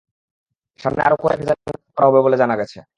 সামনে 0.79 1.01
আরও 1.03 1.17
কয়েক 1.23 1.39
হাজার 1.41 1.57
নার্স 1.57 1.75
নিয়োগ 1.75 1.93
করা 1.95 2.07
হবে 2.07 2.19
বলে 2.25 2.37
জানা 2.37 2.55
গেছে। 2.57 2.77